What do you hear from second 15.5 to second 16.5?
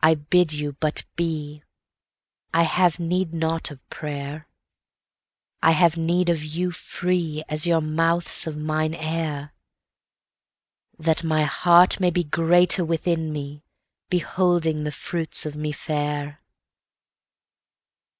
me fair.